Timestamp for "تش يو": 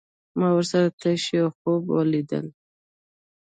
1.01-1.47